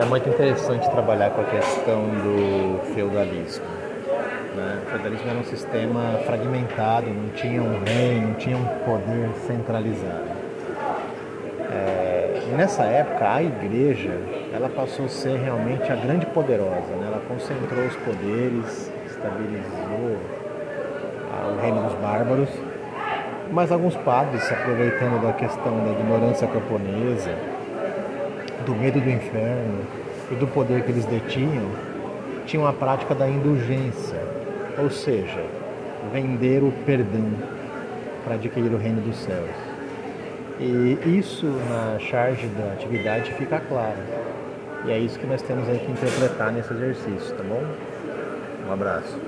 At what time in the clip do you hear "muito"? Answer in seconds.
0.06-0.26